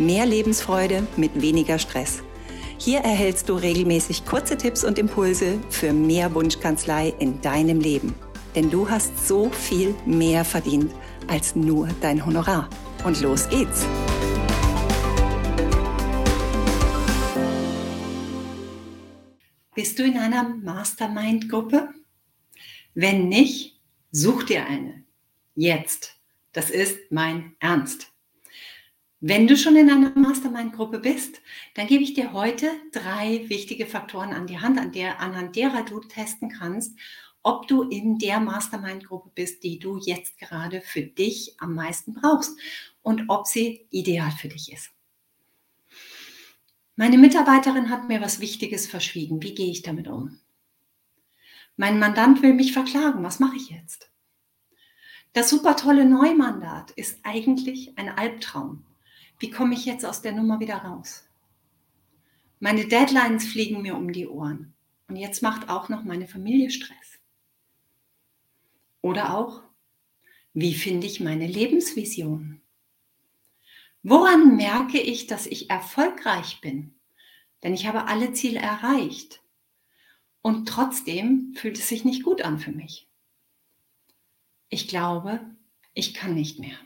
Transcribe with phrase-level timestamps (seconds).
[0.00, 2.22] Mehr Lebensfreude mit weniger Stress.
[2.78, 8.14] Hier erhältst du regelmäßig kurze Tipps und Impulse für mehr Wunschkanzlei in deinem Leben.
[8.54, 10.90] Denn du hast so viel mehr verdient
[11.28, 12.70] als nur dein Honorar.
[13.04, 13.84] Und los geht's!
[19.74, 21.90] Bist du in einer Mastermind-Gruppe?
[22.94, 23.78] Wenn nicht,
[24.12, 25.04] such dir eine.
[25.54, 26.16] Jetzt.
[26.52, 28.09] Das ist mein Ernst.
[29.22, 31.42] Wenn du schon in einer Mastermind-Gruppe bist,
[31.74, 35.84] dann gebe ich dir heute drei wichtige Faktoren an die Hand, an der, anhand derer
[35.84, 36.98] du testen kannst,
[37.42, 42.58] ob du in der Mastermind-Gruppe bist, die du jetzt gerade für dich am meisten brauchst
[43.02, 44.90] und ob sie ideal für dich ist.
[46.96, 49.42] Meine Mitarbeiterin hat mir was Wichtiges verschwiegen.
[49.42, 50.38] Wie gehe ich damit um?
[51.76, 53.22] Mein Mandant will mich verklagen.
[53.22, 54.10] Was mache ich jetzt?
[55.34, 58.86] Das super tolle Neumandat ist eigentlich ein Albtraum.
[59.40, 61.26] Wie komme ich jetzt aus der Nummer wieder raus?
[62.60, 64.74] Meine Deadlines fliegen mir um die Ohren.
[65.08, 67.18] Und jetzt macht auch noch meine Familie Stress.
[69.00, 69.62] Oder auch,
[70.52, 72.60] wie finde ich meine Lebensvision?
[74.02, 76.94] Woran merke ich, dass ich erfolgreich bin?
[77.62, 79.42] Denn ich habe alle Ziele erreicht.
[80.42, 83.08] Und trotzdem fühlt es sich nicht gut an für mich.
[84.68, 85.40] Ich glaube,
[85.94, 86.76] ich kann nicht mehr.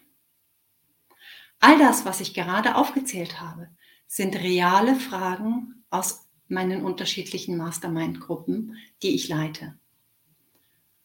[1.67, 3.71] All das, was ich gerade aufgezählt habe,
[4.07, 9.75] sind reale Fragen aus meinen unterschiedlichen Mastermind-Gruppen, die ich leite.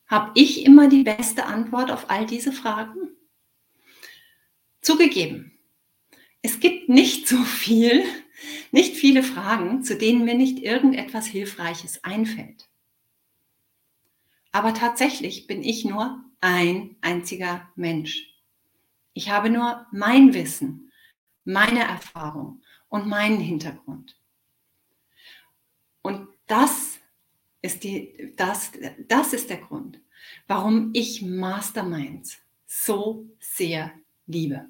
[0.05, 2.97] Habe ich immer die beste Antwort auf all diese Fragen?
[4.81, 5.57] Zugegeben,
[6.41, 8.03] es gibt nicht so viel,
[8.73, 12.67] nicht viele Fragen, zu denen mir nicht irgendetwas Hilfreiches einfällt.
[14.51, 18.28] Aber tatsächlich bin ich nur ein einziger Mensch.
[19.13, 20.91] Ich habe nur mein Wissen,
[21.43, 24.17] meine Erfahrung und meinen Hintergrund.
[26.01, 26.99] Und das
[27.61, 28.71] ist, die, das,
[29.07, 29.99] das ist der Grund,
[30.47, 33.91] warum ich Masterminds so sehr
[34.25, 34.67] liebe.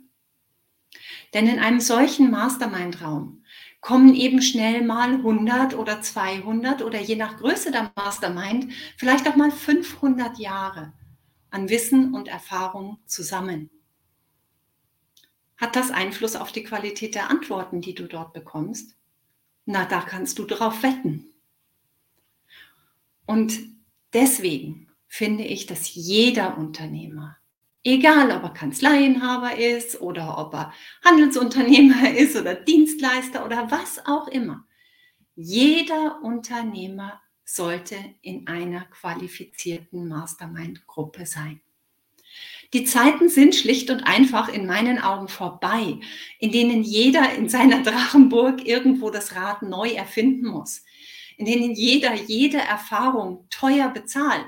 [1.34, 3.44] Denn in einem solchen Mastermind-Raum
[3.82, 9.36] kommen eben schnell mal 100 oder 200 oder je nach Größe der Mastermind vielleicht auch
[9.36, 10.94] mal 500 Jahre
[11.52, 13.70] an Wissen und Erfahrung zusammen.
[15.60, 18.96] Hat das Einfluss auf die Qualität der Antworten, die du dort bekommst?
[19.66, 21.34] Na, da kannst du drauf wetten.
[23.26, 23.60] Und
[24.14, 27.38] deswegen finde ich, dass jeder Unternehmer,
[27.84, 34.30] egal ob er Kanzleienhaber ist oder ob er Handelsunternehmer ist oder Dienstleister oder was auch
[34.30, 34.66] immer,
[35.36, 41.62] jeder Unternehmer sollte in einer qualifizierten Mastermind-Gruppe sein.
[42.74, 46.00] Die Zeiten sind schlicht und einfach in meinen Augen vorbei,
[46.38, 50.84] in denen jeder in seiner Drachenburg irgendwo das Rad neu erfinden muss,
[51.38, 54.46] in denen jeder jede Erfahrung teuer bezahlt,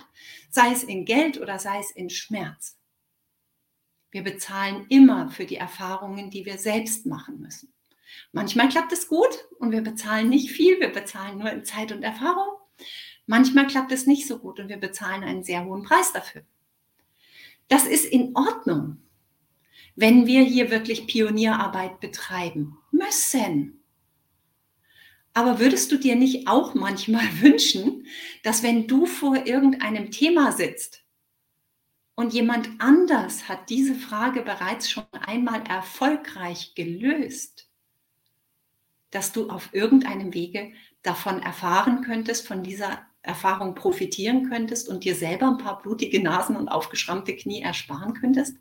[0.52, 2.78] sei es in Geld oder sei es in Schmerz.
[4.12, 7.74] Wir bezahlen immer für die Erfahrungen, die wir selbst machen müssen.
[8.34, 12.04] Manchmal klappt es gut und wir bezahlen nicht viel, wir bezahlen nur in Zeit und
[12.04, 12.58] Erfahrung.
[13.26, 16.44] Manchmal klappt es nicht so gut und wir bezahlen einen sehr hohen Preis dafür.
[17.72, 18.98] Das ist in Ordnung,
[19.96, 23.82] wenn wir hier wirklich Pionierarbeit betreiben müssen.
[25.34, 28.08] Aber würdest du dir nicht auch manchmal wünschen,
[28.44, 31.06] dass wenn du vor irgendeinem Thema sitzt
[32.16, 37.70] und jemand anders hat diese Frage bereits schon einmal erfolgreich gelöst,
[39.12, 40.74] dass du auf irgendeinem Wege
[41.04, 46.56] davon erfahren könntest, von dieser Erfahrung profitieren könntest und dir selber ein paar blutige Nasen
[46.56, 48.58] und aufgeschrammte Knie ersparen könntest?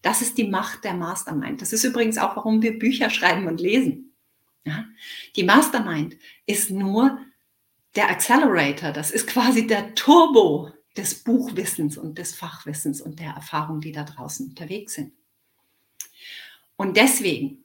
[0.00, 1.62] Das ist die Macht der Mastermind.
[1.62, 4.12] Das ist übrigens auch, warum wir Bücher schreiben und lesen.
[4.64, 4.84] Ja?
[5.36, 6.16] Die Mastermind
[6.46, 7.18] ist nur
[7.94, 13.80] der Accelerator, das ist quasi der Turbo des Buchwissens und des Fachwissens und der Erfahrung,
[13.80, 15.12] die da draußen unterwegs sind.
[16.76, 17.64] Und deswegen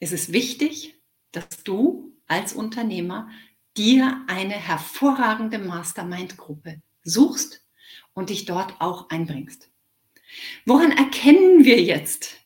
[0.00, 0.94] ist es wichtig,
[1.30, 3.30] dass du als Unternehmer
[3.76, 7.64] dir eine hervorragende Mastermind-Gruppe suchst
[8.14, 9.70] und dich dort auch einbringst.
[10.66, 12.42] Woran erkennen wir jetzt,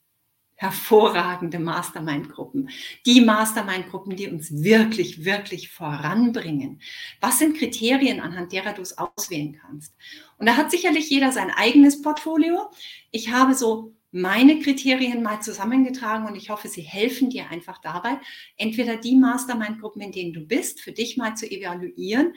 [0.56, 2.70] hervorragende Mastermind-Gruppen.
[3.04, 6.80] Die Mastermind-Gruppen, die uns wirklich, wirklich voranbringen.
[7.20, 9.94] Was sind Kriterien, anhand derer du es auswählen kannst?
[10.38, 12.70] Und da hat sicherlich jeder sein eigenes Portfolio.
[13.10, 18.18] Ich habe so meine Kriterien mal zusammengetragen und ich hoffe, sie helfen dir einfach dabei,
[18.56, 22.32] entweder die Mastermind-Gruppen, in denen du bist, für dich mal zu evaluieren,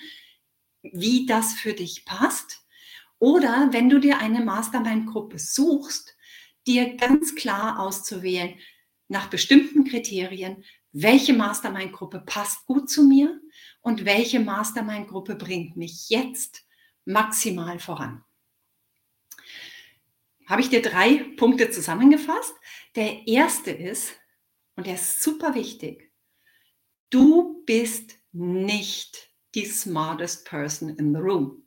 [0.82, 2.66] wie das für dich passt.
[3.18, 6.18] Oder wenn du dir eine Mastermind-Gruppe suchst,
[6.68, 8.56] dir ganz klar auszuwählen,
[9.08, 13.40] nach bestimmten Kriterien, welche Mastermind-Gruppe passt gut zu mir
[13.80, 16.66] und welche Mastermind-Gruppe bringt mich jetzt
[17.06, 18.24] maximal voran.
[20.50, 22.56] Habe ich dir drei Punkte zusammengefasst.
[22.96, 24.20] Der erste ist,
[24.76, 26.12] und der ist super wichtig,
[27.12, 31.64] du bist nicht die smartest person in the room.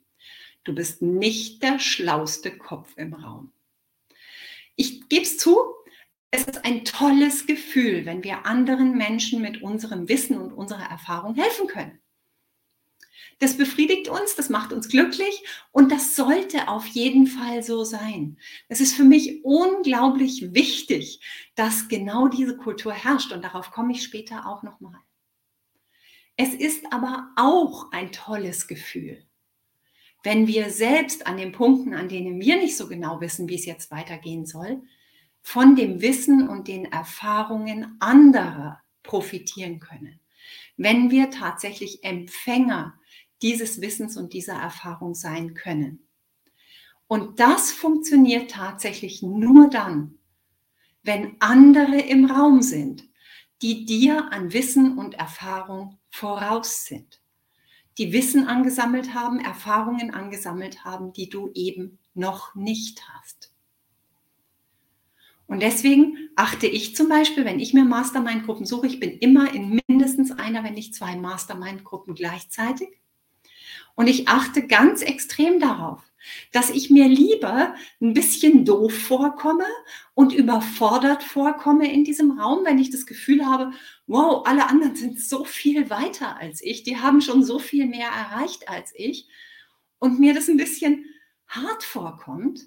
[0.65, 3.53] Du bist nicht der schlauste Kopf im Raum.
[4.75, 5.57] Ich gebe es zu,
[6.31, 11.35] es ist ein tolles Gefühl, wenn wir anderen Menschen mit unserem Wissen und unserer Erfahrung
[11.35, 12.02] helfen können.
[13.39, 18.37] Das befriedigt uns, das macht uns glücklich und das sollte auf jeden Fall so sein.
[18.67, 21.19] Es ist für mich unglaublich wichtig,
[21.55, 24.99] dass genau diese Kultur herrscht und darauf komme ich später auch nochmal.
[26.35, 29.23] Es ist aber auch ein tolles Gefühl,
[30.23, 33.65] wenn wir selbst an den Punkten, an denen wir nicht so genau wissen, wie es
[33.65, 34.81] jetzt weitergehen soll,
[35.41, 40.19] von dem Wissen und den Erfahrungen anderer profitieren können.
[40.77, 42.97] Wenn wir tatsächlich Empfänger
[43.43, 46.07] dieses Wissens und dieser Erfahrung sein können.
[47.07, 50.15] Und das funktioniert tatsächlich nur dann,
[51.03, 53.03] wenn andere im Raum sind,
[53.61, 57.21] die dir an Wissen und Erfahrung voraus sind
[57.97, 63.53] die Wissen angesammelt haben, Erfahrungen angesammelt haben, die du eben noch nicht hast.
[65.45, 69.79] Und deswegen achte ich zum Beispiel, wenn ich mir Mastermind-Gruppen suche, ich bin immer in
[69.87, 72.89] mindestens einer, wenn nicht zwei Mastermind-Gruppen gleichzeitig.
[73.95, 76.01] Und ich achte ganz extrem darauf,
[76.51, 79.65] dass ich mir lieber ein bisschen doof vorkomme
[80.13, 83.71] und überfordert vorkomme in diesem Raum, wenn ich das Gefühl habe,
[84.07, 88.07] wow, alle anderen sind so viel weiter als ich, die haben schon so viel mehr
[88.07, 89.27] erreicht als ich
[89.99, 91.05] und mir das ein bisschen
[91.47, 92.61] hart vorkommt,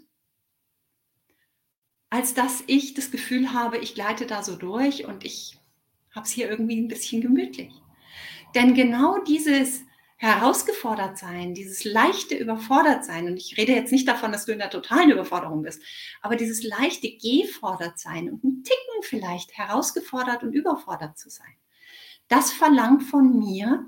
[2.11, 5.59] als dass ich das Gefühl habe, ich gleite da so durch und ich
[6.15, 7.73] habe es hier irgendwie ein bisschen gemütlich.
[8.55, 9.83] Denn genau dieses
[10.17, 14.59] herausgefordert sein, dieses leichte überfordert sein, und ich rede jetzt nicht davon, dass du in
[14.59, 15.83] der totalen Überforderung bist,
[16.23, 21.55] aber dieses leichte gefordert sein und ein Ticken vielleicht herausgefordert und überfordert zu sein,
[22.29, 23.87] das verlangt von mir,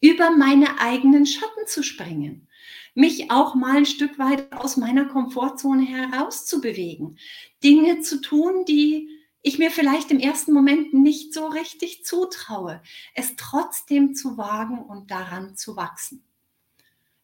[0.00, 2.48] über meine eigenen Schatten zu springen,
[2.94, 7.18] mich auch mal ein Stück weit aus meiner Komfortzone herauszubewegen,
[7.62, 12.82] Dinge zu tun, die ich mir vielleicht im ersten Moment nicht so richtig zutraue,
[13.14, 16.24] es trotzdem zu wagen und daran zu wachsen.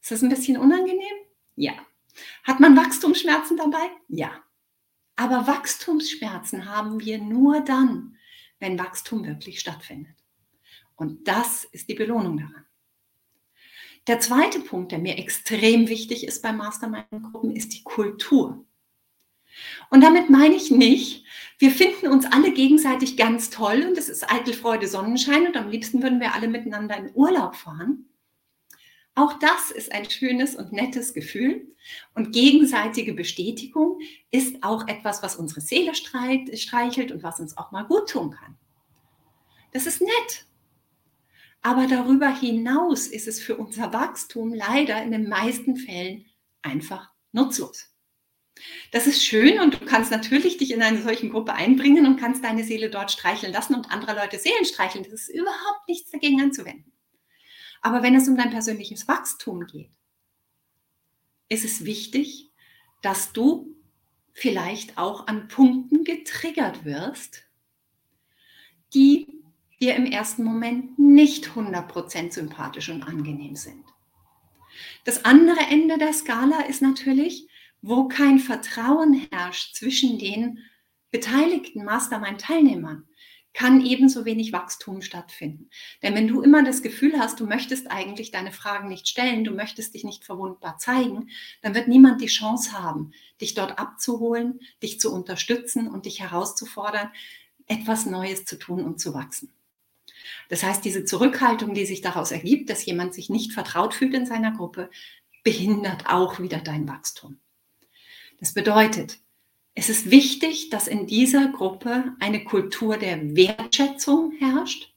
[0.00, 1.16] Ist das ein bisschen unangenehm?
[1.56, 1.72] Ja.
[2.44, 3.90] Hat man Wachstumsschmerzen dabei?
[4.08, 4.30] Ja.
[5.16, 8.16] Aber Wachstumsschmerzen haben wir nur dann,
[8.58, 10.14] wenn Wachstum wirklich stattfindet.
[10.94, 12.66] Und das ist die Belohnung daran.
[14.06, 18.65] Der zweite Punkt, der mir extrem wichtig ist bei Mastermind-Gruppen, ist die Kultur.
[19.91, 21.25] Und damit meine ich nicht,
[21.59, 25.71] wir finden uns alle gegenseitig ganz toll und es ist eitel Freude, Sonnenschein und am
[25.71, 28.11] liebsten würden wir alle miteinander in Urlaub fahren.
[29.14, 31.75] Auch das ist ein schönes und nettes Gefühl
[32.14, 37.85] und gegenseitige Bestätigung ist auch etwas, was unsere Seele streichelt und was uns auch mal
[37.85, 38.59] gut tun kann.
[39.73, 40.47] Das ist nett.
[41.62, 46.26] Aber darüber hinaus ist es für unser Wachstum leider in den meisten Fällen
[46.61, 47.96] einfach nutzlos.
[48.90, 52.44] Das ist schön und du kannst natürlich dich in eine solche Gruppe einbringen und kannst
[52.44, 55.04] deine Seele dort streicheln lassen und andere Leute Seelen streicheln.
[55.04, 56.92] Das ist überhaupt nichts dagegen anzuwenden.
[57.82, 59.90] Aber wenn es um dein persönliches Wachstum geht,
[61.48, 62.50] ist es wichtig,
[63.02, 63.76] dass du
[64.32, 67.44] vielleicht auch an Punkten getriggert wirst,
[68.94, 69.28] die
[69.80, 73.84] dir im ersten Moment nicht 100% sympathisch und angenehm sind.
[75.04, 77.48] Das andere Ende der Skala ist natürlich,
[77.88, 80.59] wo kein Vertrauen herrscht zwischen den
[81.12, 83.05] beteiligten Mastermind-Teilnehmern,
[83.55, 85.71] kann ebenso wenig Wachstum stattfinden.
[86.02, 89.52] Denn wenn du immer das Gefühl hast, du möchtest eigentlich deine Fragen nicht stellen, du
[89.52, 91.31] möchtest dich nicht verwundbar zeigen,
[91.62, 97.11] dann wird niemand die Chance haben, dich dort abzuholen, dich zu unterstützen und dich herauszufordern,
[97.66, 99.52] etwas Neues zu tun und zu wachsen.
[100.49, 104.26] Das heißt, diese Zurückhaltung, die sich daraus ergibt, dass jemand sich nicht vertraut fühlt in
[104.26, 104.90] seiner Gruppe,
[105.45, 107.38] behindert auch wieder dein Wachstum.
[108.38, 109.19] Das bedeutet,
[109.78, 114.95] Es ist wichtig, dass in dieser Gruppe eine Kultur der Wertschätzung herrscht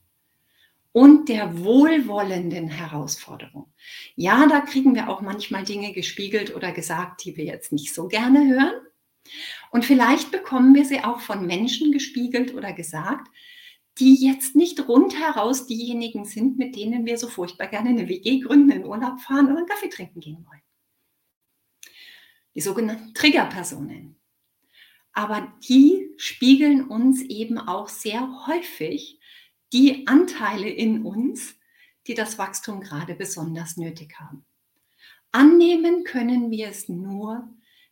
[0.94, 3.74] und der wohlwollenden Herausforderung.
[4.16, 8.08] Ja, da kriegen wir auch manchmal Dinge gespiegelt oder gesagt, die wir jetzt nicht so
[8.08, 8.82] gerne hören.
[9.72, 13.28] Und vielleicht bekommen wir sie auch von Menschen gespiegelt oder gesagt,
[14.00, 18.72] die jetzt nicht rundheraus diejenigen sind, mit denen wir so furchtbar gerne eine WG gründen,
[18.72, 20.62] in Urlaub fahren oder einen Kaffee trinken gehen wollen.
[22.56, 24.16] Die sogenannten Triggerpersonen.
[25.14, 29.20] Aber die spiegeln uns eben auch sehr häufig
[29.74, 31.56] die Anteile in uns,
[32.08, 34.46] die das Wachstum gerade besonders nötig haben.
[35.32, 37.48] Annehmen können wir es nur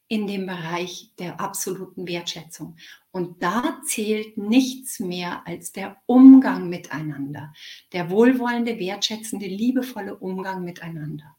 [0.08, 2.78] in dem Bereich der absoluten Wertschätzung.
[3.12, 7.54] Und da zählt nichts mehr als der Umgang miteinander,
[7.92, 11.36] der wohlwollende, wertschätzende, liebevolle Umgang miteinander.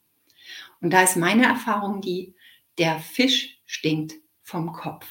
[0.81, 2.35] Und da ist meine Erfahrung die,
[2.79, 5.07] der Fisch stinkt vom Kopf.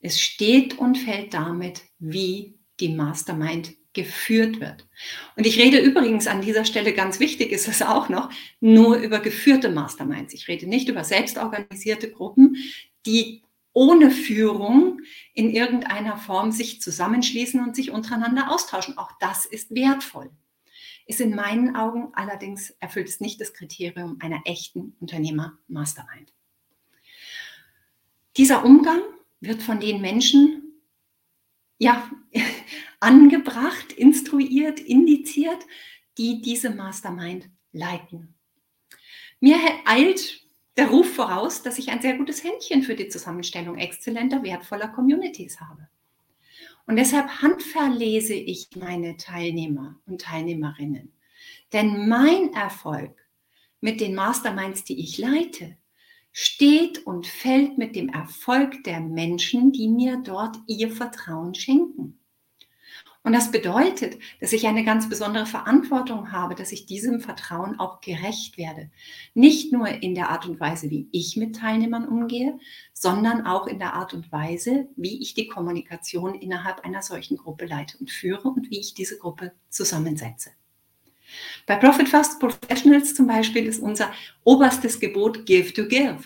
[0.00, 4.86] Es steht und fällt damit, wie die Mastermind geführt wird.
[5.36, 9.18] Und ich rede übrigens an dieser Stelle, ganz wichtig ist es auch noch, nur über
[9.18, 10.32] geführte Masterminds.
[10.32, 12.56] Ich rede nicht über selbstorganisierte Gruppen,
[13.04, 15.00] die ohne Führung
[15.34, 18.96] in irgendeiner Form sich zusammenschließen und sich untereinander austauschen.
[18.98, 20.30] Auch das ist wertvoll.
[21.10, 26.32] Ist in meinen Augen allerdings erfüllt es nicht das Kriterium einer echten Unternehmer-Mastermind.
[28.36, 29.00] Dieser Umgang
[29.40, 30.80] wird von den Menschen
[31.78, 32.08] ja
[33.00, 35.66] angebracht, instruiert, indiziert,
[36.16, 38.36] die diese Mastermind leiten.
[39.40, 44.44] Mir eilt der Ruf voraus, dass ich ein sehr gutes Händchen für die Zusammenstellung exzellenter,
[44.44, 45.88] wertvoller Communities habe.
[46.90, 51.12] Und deshalb handverlese ich meine Teilnehmer und Teilnehmerinnen.
[51.72, 53.16] Denn mein Erfolg
[53.80, 55.76] mit den Masterminds, die ich leite,
[56.32, 62.19] steht und fällt mit dem Erfolg der Menschen, die mir dort ihr Vertrauen schenken.
[63.22, 68.00] Und das bedeutet, dass ich eine ganz besondere Verantwortung habe, dass ich diesem Vertrauen auch
[68.00, 68.90] gerecht werde.
[69.34, 72.58] Nicht nur in der Art und Weise, wie ich mit Teilnehmern umgehe,
[72.94, 77.66] sondern auch in der Art und Weise, wie ich die Kommunikation innerhalb einer solchen Gruppe
[77.66, 80.50] leite und führe und wie ich diese Gruppe zusammensetze.
[81.66, 84.12] Bei Profit First Professionals zum Beispiel ist unser
[84.44, 86.20] oberstes Gebot Give to Give.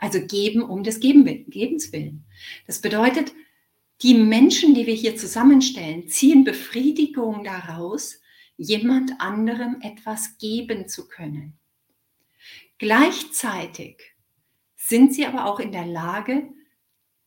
[0.00, 2.24] Also geben um des Gebens willen.
[2.66, 3.32] Das bedeutet,
[4.04, 8.20] die Menschen, die wir hier zusammenstellen, ziehen Befriedigung daraus,
[8.58, 11.58] jemand anderem etwas geben zu können.
[12.76, 14.14] Gleichzeitig
[14.76, 16.52] sind sie aber auch in der Lage,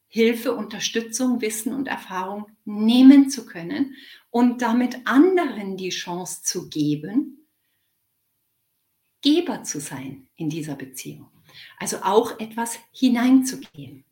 [0.07, 3.95] Hilfe, Unterstützung, Wissen und Erfahrung nehmen zu können
[4.29, 7.47] und damit anderen die Chance zu geben,
[9.23, 11.31] Geber zu sein in dieser Beziehung.
[11.79, 14.06] Also auch etwas hineinzugeben.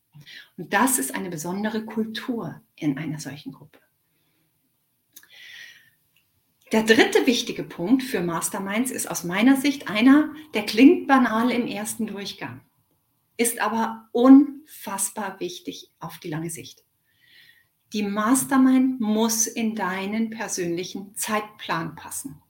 [0.58, 3.80] Und das ist eine besondere Kultur in einer solchen Gruppe.
[6.72, 11.68] Der dritte wichtige Punkt für Masterminds ist aus meiner Sicht einer, der klingt banal im
[11.68, 12.62] ersten Durchgang,
[13.38, 16.84] ist aber unfassbar wichtig auf die lange Sicht.
[17.94, 22.42] Die Mastermind muss in deinen persönlichen Zeitplan passen.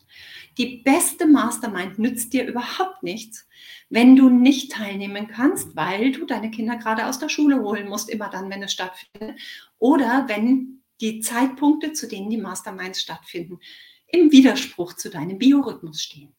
[0.58, 3.48] Die beste Mastermind nützt dir überhaupt nichts,
[3.90, 8.10] wenn du nicht teilnehmen kannst, weil du deine Kinder gerade aus der Schule holen musst,
[8.10, 9.40] immer dann, wenn es stattfindet,
[9.80, 13.60] oder wenn die Zeitpunkte, zu denen die Masterminds stattfinden,
[14.08, 16.34] im Widerspruch zu deinem Biorhythmus stehen.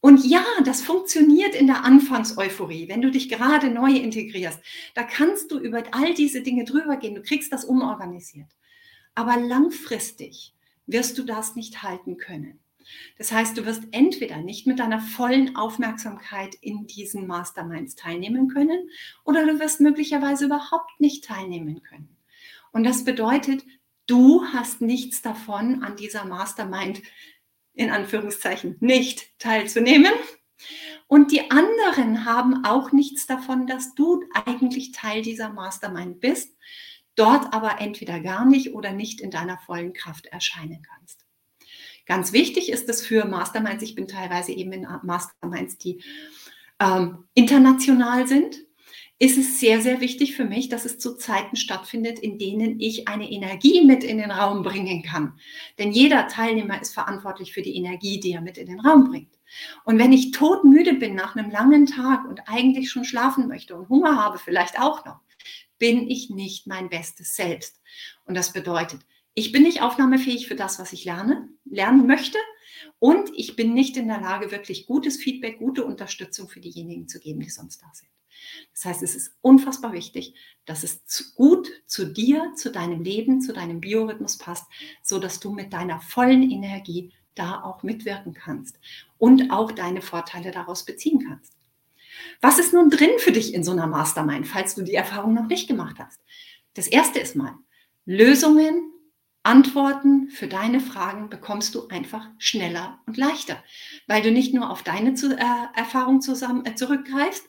[0.00, 4.60] Und ja, das funktioniert in der Anfangseuphorie, wenn du dich gerade neu integrierst.
[4.94, 8.50] Da kannst du über all diese Dinge drüber gehen, du kriegst das umorganisiert.
[9.14, 10.54] Aber langfristig
[10.86, 12.60] wirst du das nicht halten können.
[13.18, 18.90] Das heißt, du wirst entweder nicht mit deiner vollen Aufmerksamkeit in diesen Masterminds teilnehmen können
[19.24, 22.16] oder du wirst möglicherweise überhaupt nicht teilnehmen können.
[22.72, 23.64] Und das bedeutet,
[24.06, 27.02] du hast nichts davon, an dieser Mastermind
[27.72, 30.12] in Anführungszeichen nicht teilzunehmen.
[31.06, 36.56] Und die anderen haben auch nichts davon, dass du eigentlich Teil dieser Mastermind bist,
[37.14, 41.23] dort aber entweder gar nicht oder nicht in deiner vollen Kraft erscheinen kannst.
[42.06, 46.02] Ganz wichtig ist es für Masterminds, ich bin teilweise eben in Masterminds, die
[46.80, 48.56] ähm, international sind,
[49.18, 53.06] ist es sehr, sehr wichtig für mich, dass es zu Zeiten stattfindet, in denen ich
[53.06, 55.38] eine Energie mit in den Raum bringen kann.
[55.78, 59.38] Denn jeder Teilnehmer ist verantwortlich für die Energie, die er mit in den Raum bringt.
[59.84, 63.88] Und wenn ich todmüde bin nach einem langen Tag und eigentlich schon schlafen möchte und
[63.88, 65.20] Hunger habe vielleicht auch noch,
[65.78, 67.80] bin ich nicht mein bestes Selbst.
[68.24, 69.00] Und das bedeutet,
[69.34, 72.38] ich bin nicht aufnahmefähig für das, was ich lerne, lernen möchte.
[72.98, 77.18] Und ich bin nicht in der Lage, wirklich gutes Feedback, gute Unterstützung für diejenigen zu
[77.18, 78.08] geben, die sonst da sind.
[78.72, 83.52] Das heißt, es ist unfassbar wichtig, dass es gut zu dir, zu deinem Leben, zu
[83.52, 84.66] deinem Biorhythmus passt,
[85.02, 88.78] so dass du mit deiner vollen Energie da auch mitwirken kannst
[89.18, 91.54] und auch deine Vorteile daraus beziehen kannst.
[92.40, 95.48] Was ist nun drin für dich in so einer Mastermind, falls du die Erfahrung noch
[95.48, 96.20] nicht gemacht hast?
[96.74, 97.54] Das erste ist mal,
[98.04, 98.93] Lösungen,
[99.44, 103.62] Antworten für deine Fragen bekommst du einfach schneller und leichter,
[104.06, 107.46] weil du nicht nur auf deine zu, äh, Erfahrung zusammen, äh, zurückgreifst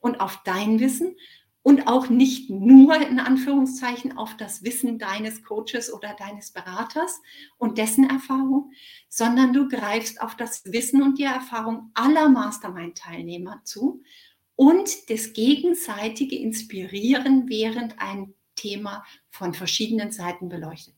[0.00, 1.14] und auf dein Wissen
[1.62, 7.20] und auch nicht nur in Anführungszeichen auf das Wissen deines Coaches oder deines Beraters
[7.58, 8.72] und dessen Erfahrung,
[9.08, 14.02] sondern du greifst auf das Wissen und die Erfahrung aller Mastermind-Teilnehmer zu
[14.56, 20.95] und das gegenseitige Inspirieren, während ein Thema von verschiedenen Seiten beleuchtet.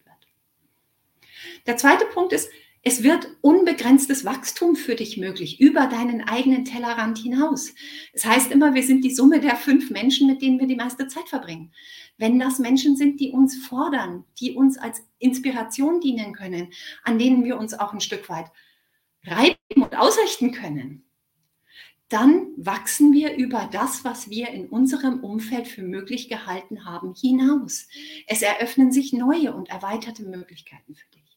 [1.67, 2.49] Der zweite Punkt ist,
[2.83, 7.75] es wird unbegrenztes Wachstum für dich möglich, über deinen eigenen Tellerrand hinaus.
[8.13, 10.77] Es das heißt immer, wir sind die Summe der fünf Menschen, mit denen wir die
[10.77, 11.73] meiste Zeit verbringen.
[12.19, 17.45] Wenn das Menschen sind, die uns fordern, die uns als Inspiration dienen können, an denen
[17.45, 18.51] wir uns auch ein Stück weit
[19.27, 21.05] reiben und ausrichten können,
[22.09, 27.87] dann wachsen wir über das, was wir in unserem Umfeld für möglich gehalten haben, hinaus.
[28.27, 31.28] Es eröffnen sich neue und erweiterte Möglichkeiten für dich.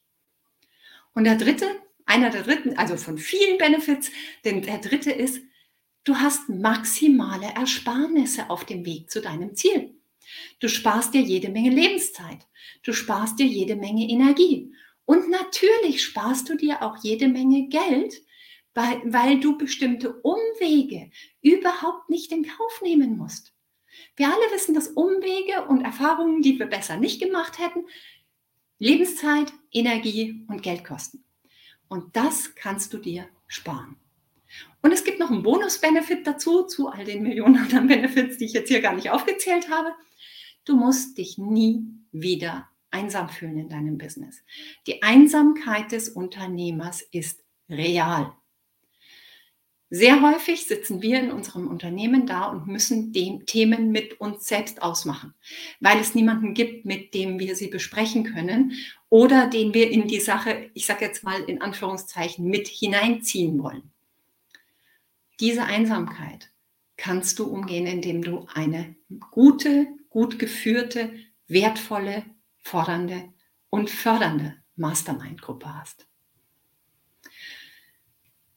[1.14, 1.66] Und der dritte,
[2.06, 4.10] einer der dritten, also von vielen Benefits,
[4.44, 5.40] denn der dritte ist,
[6.04, 9.94] du hast maximale Ersparnisse auf dem Weg zu deinem Ziel.
[10.60, 12.46] Du sparst dir jede Menge Lebenszeit.
[12.82, 14.72] Du sparst dir jede Menge Energie.
[15.04, 18.22] Und natürlich sparst du dir auch jede Menge Geld,
[18.74, 21.10] weil, du bestimmte Umwege
[21.42, 23.52] überhaupt nicht in Kauf nehmen musst.
[24.16, 27.84] Wir alle wissen, dass Umwege und Erfahrungen, die wir besser nicht gemacht hätten,
[28.78, 31.24] Lebenszeit, Energie und Geld kosten.
[31.88, 33.96] Und das kannst du dir sparen.
[34.82, 38.52] Und es gibt noch einen Bonus-Benefit dazu, zu all den Millionen anderen Benefits, die ich
[38.52, 39.92] jetzt hier gar nicht aufgezählt habe.
[40.64, 44.42] Du musst dich nie wieder einsam fühlen in deinem Business.
[44.86, 48.32] Die Einsamkeit des Unternehmers ist real.
[49.94, 54.80] Sehr häufig sitzen wir in unserem Unternehmen da und müssen die Themen mit uns selbst
[54.80, 55.34] ausmachen,
[55.80, 58.72] weil es niemanden gibt, mit dem wir sie besprechen können
[59.10, 63.92] oder den wir in die Sache, ich sage jetzt mal in Anführungszeichen, mit hineinziehen wollen.
[65.40, 66.50] Diese Einsamkeit
[66.96, 68.96] kannst du umgehen, indem du eine
[69.30, 71.12] gute, gut geführte,
[71.48, 72.24] wertvolle,
[72.62, 73.30] fordernde
[73.68, 76.06] und fördernde Mastermind-Gruppe hast.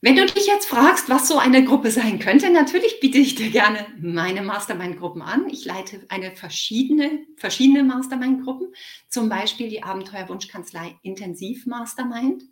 [0.05, 3.49] Wenn du dich jetzt fragst, was so eine Gruppe sein könnte, natürlich biete ich dir
[3.49, 5.49] gerne meine Mastermind-Gruppen an.
[5.49, 8.67] Ich leite eine verschiedene, verschiedene Mastermind-Gruppen,
[9.09, 12.43] zum Beispiel die Abenteuerwunschkanzlei Intensiv Mastermind,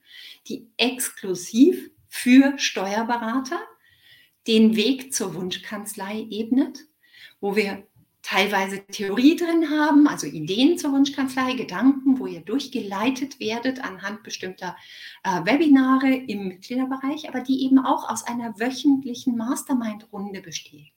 [0.48, 3.60] die exklusiv für Steuerberater
[4.48, 6.80] den Weg zur Wunschkanzlei ebnet,
[7.40, 7.86] wo wir
[8.24, 14.76] teilweise Theorie drin haben, also Ideen zur Wunschkanzlei, Gedanken, wo ihr durchgeleitet werdet anhand bestimmter
[15.24, 20.94] äh, Webinare im Mitgliederbereich, aber die eben auch aus einer wöchentlichen Mastermind-Runde besteht,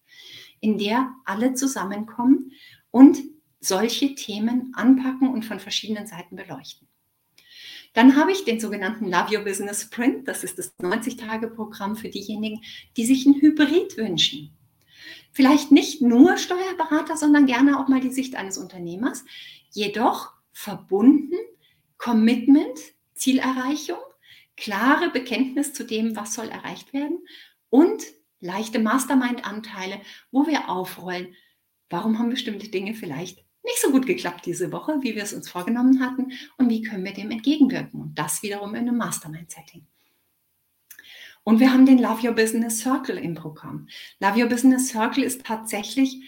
[0.60, 2.52] in der alle zusammenkommen
[2.92, 3.18] und
[3.60, 6.86] solche Themen anpacken und von verschiedenen Seiten beleuchten.
[7.92, 10.28] Dann habe ich den sogenannten Love Your Business Sprint.
[10.28, 12.60] Das ist das 90-Tage-Programm für diejenigen,
[12.96, 14.55] die sich ein Hybrid wünschen.
[15.36, 19.22] Vielleicht nicht nur Steuerberater, sondern gerne auch mal die Sicht eines Unternehmers.
[19.70, 21.34] Jedoch verbunden,
[21.98, 22.78] Commitment,
[23.12, 23.98] Zielerreichung,
[24.56, 27.18] klare Bekenntnis zu dem, was soll erreicht werden
[27.68, 28.02] und
[28.40, 31.34] leichte Mastermind-Anteile, wo wir aufrollen,
[31.90, 35.50] warum haben bestimmte Dinge vielleicht nicht so gut geklappt diese Woche, wie wir es uns
[35.50, 38.00] vorgenommen hatten und wie können wir dem entgegenwirken.
[38.00, 39.86] Und das wiederum in einem Mastermind-Setting.
[41.46, 43.86] Und wir haben den Love Your Business Circle im Programm.
[44.18, 46.20] Love Your Business Circle ist tatsächlich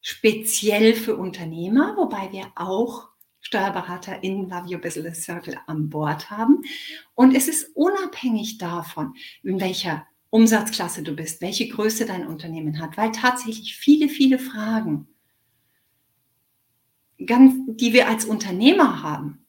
[0.00, 3.08] speziell für Unternehmer, wobei wir auch
[3.40, 6.62] Steuerberater in Love Your Business Circle an Bord haben.
[7.16, 12.96] Und es ist unabhängig davon, in welcher Umsatzklasse du bist, welche Größe dein Unternehmen hat,
[12.96, 15.08] weil tatsächlich viele, viele Fragen,
[17.26, 19.41] ganz, die wir als Unternehmer haben,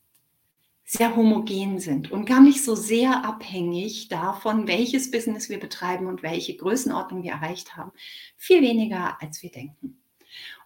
[0.86, 6.24] sehr homogen sind und gar nicht so sehr abhängig davon, welches Business wir betreiben und
[6.24, 7.91] welche Größenordnung wir erreicht haben.
[8.38, 10.04] Viel weniger, als wir denken.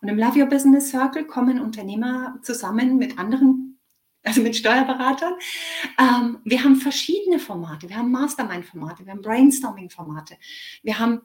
[0.01, 3.79] Und im Love Your Business Circle kommen Unternehmer zusammen mit anderen,
[4.23, 5.33] also mit Steuerberatern.
[5.99, 7.89] Ähm, wir haben verschiedene Formate.
[7.89, 10.37] Wir haben Mastermind-Formate, wir haben Brainstorming-Formate,
[10.83, 11.21] wir haben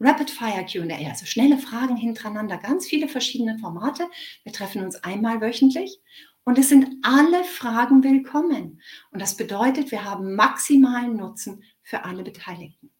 [0.00, 4.06] Rapid Fire QA, also schnelle Fragen hintereinander, ganz viele verschiedene Formate.
[4.42, 6.00] Wir treffen uns einmal wöchentlich
[6.44, 8.80] Und es sind alle Fragen willkommen.
[9.10, 12.90] Und das bedeutet, wir haben maximalen Nutzen für alle Beteiligten.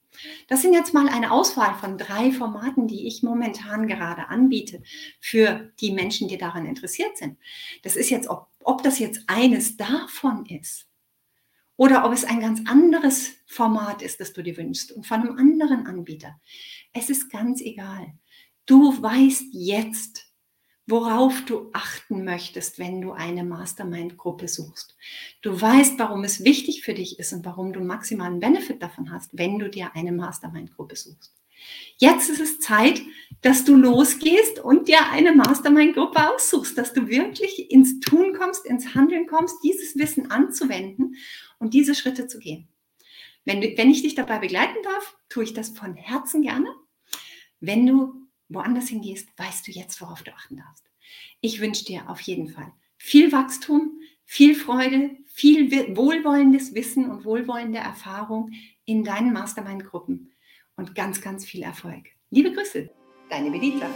[0.48, 4.83] Das sind jetzt mal eine Auswahl von drei Formaten, die ich momentan gerade anbiete
[5.20, 7.37] für die Menschen, die daran interessiert sind.
[7.83, 10.87] Das ist jetzt, ob, ob das jetzt eines davon ist
[11.76, 15.37] oder ob es ein ganz anderes Format ist, das du dir wünschst und von einem
[15.37, 16.40] anderen Anbieter.
[16.92, 18.14] Es ist ganz egal.
[18.66, 20.26] Du weißt jetzt,
[20.86, 24.96] worauf du achten möchtest, wenn du eine Mastermind-Gruppe suchst.
[25.40, 29.30] Du weißt, warum es wichtig für dich ist und warum du maximalen Benefit davon hast,
[29.32, 31.32] wenn du dir eine Mastermind-Gruppe suchst.
[31.96, 33.00] Jetzt ist es Zeit,
[33.40, 38.94] dass du losgehst und dir eine Mastermind-Gruppe aussuchst, dass du wirklich ins Tun kommst, ins
[38.94, 41.16] Handeln kommst, dieses Wissen anzuwenden
[41.58, 42.68] und diese Schritte zu gehen.
[43.46, 46.68] Wenn, wenn ich dich dabei begleiten darf, tue ich das von Herzen gerne.
[47.60, 50.85] Wenn du woanders hingehst, weißt du jetzt, worauf du achten darfst.
[51.40, 57.78] Ich wünsche dir auf jeden Fall viel Wachstum, viel Freude, viel wohlwollendes Wissen und wohlwollende
[57.78, 58.52] Erfahrung
[58.85, 60.33] in deinen Mastermind-Gruppen
[60.76, 62.04] und ganz, ganz viel Erfolg.
[62.30, 62.88] Liebe Grüße,
[63.28, 63.87] deine Benita.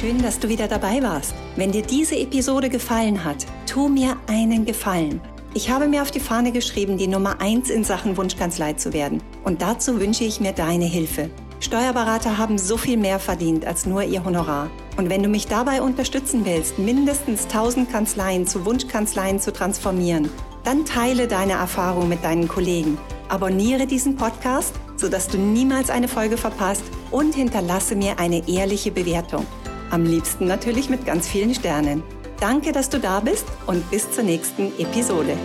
[0.00, 1.34] Schön, dass du wieder dabei warst.
[1.56, 5.20] Wenn dir diese Episode gefallen hat, tu mir einen Gefallen.
[5.54, 9.22] Ich habe mir auf die Fahne geschrieben, die Nummer 1 in Sachen Wunschkanzlei zu werden.
[9.44, 11.30] Und dazu wünsche ich mir deine Hilfe.
[11.64, 14.70] Steuerberater haben so viel mehr verdient als nur ihr Honorar.
[14.96, 20.30] Und wenn du mich dabei unterstützen willst, mindestens 1000 Kanzleien zu Wunschkanzleien zu transformieren,
[20.62, 22.98] dann teile deine Erfahrung mit deinen Kollegen.
[23.28, 29.46] Abonniere diesen Podcast, sodass du niemals eine Folge verpasst und hinterlasse mir eine ehrliche Bewertung.
[29.90, 32.02] Am liebsten natürlich mit ganz vielen Sternen.
[32.40, 35.36] Danke, dass du da bist und bis zur nächsten Episode.